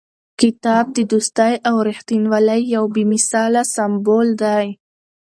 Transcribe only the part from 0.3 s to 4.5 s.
کتاب د دوستۍ او رښتینولۍ یو بې مثاله سمبول